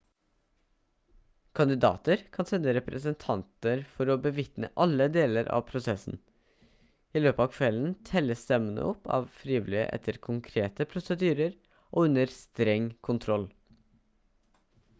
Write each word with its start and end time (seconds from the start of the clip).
kandidater 1.57 2.21
kan 2.37 2.47
sende 2.51 2.71
representanter 2.77 3.81
for 3.97 4.11
å 4.13 4.15
bevitne 4.23 4.69
alle 4.85 5.05
deler 5.17 5.51
av 5.57 5.67
prosessen 5.67 6.17
i 7.19 7.23
løpet 7.23 7.43
av 7.45 7.51
kvelden 7.57 7.93
telles 8.09 8.41
stemmene 8.47 8.87
opp 8.93 9.09
av 9.17 9.27
frivillige 9.43 9.83
etter 9.99 10.19
konkrete 10.25 10.87
prosedyrer 10.95 11.53
og 11.75 12.09
under 12.09 12.33
streng 12.39 12.89
kontroll 13.11 13.47